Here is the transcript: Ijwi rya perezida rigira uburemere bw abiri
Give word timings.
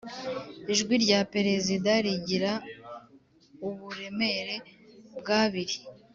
Ijwi 0.71 0.93
rya 1.03 1.19
perezida 1.33 1.91
rigira 2.05 2.51
uburemere 3.67 4.55
bw 5.17 5.27
abiri 5.43 5.75